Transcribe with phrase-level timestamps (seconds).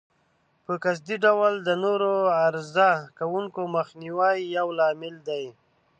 [0.65, 2.11] په قصدي ډول د نورو
[2.43, 5.45] عرضه کوونکو مخنیوی یو لامل دی.